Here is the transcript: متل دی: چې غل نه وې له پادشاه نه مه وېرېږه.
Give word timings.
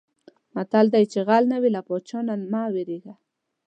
متل 0.55 0.85
دی: 0.93 1.03
چې 1.11 1.19
غل 1.27 1.43
نه 1.51 1.57
وې 1.61 1.69
له 1.75 1.81
پادشاه 1.87 2.23
نه 2.27 2.33
مه 2.51 2.61
وېرېږه. 2.73 3.13